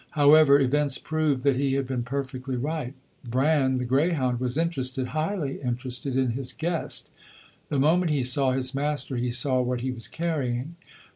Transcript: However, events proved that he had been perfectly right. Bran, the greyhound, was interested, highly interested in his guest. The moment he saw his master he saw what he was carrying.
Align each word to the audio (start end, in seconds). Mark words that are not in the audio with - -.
However, 0.17 0.59
events 0.59 0.97
proved 0.97 1.43
that 1.43 1.57
he 1.57 1.73
had 1.73 1.85
been 1.85 2.01
perfectly 2.01 2.55
right. 2.55 2.95
Bran, 3.23 3.77
the 3.77 3.85
greyhound, 3.85 4.39
was 4.39 4.57
interested, 4.57 5.09
highly 5.09 5.61
interested 5.61 6.17
in 6.17 6.31
his 6.31 6.53
guest. 6.53 7.11
The 7.69 7.77
moment 7.77 8.09
he 8.09 8.23
saw 8.23 8.53
his 8.53 8.73
master 8.73 9.15
he 9.17 9.29
saw 9.29 9.61
what 9.61 9.81
he 9.81 9.91
was 9.91 10.07
carrying. 10.07 10.75